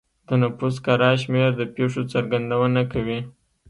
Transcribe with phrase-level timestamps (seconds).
[0.27, 3.19] د نفوس کره شمېر د پېښو څرګندونه کوي.